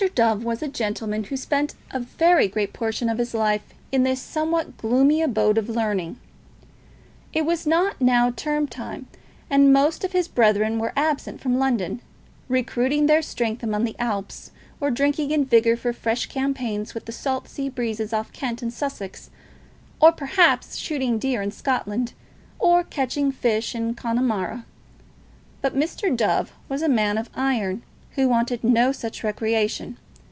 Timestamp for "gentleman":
0.67-1.25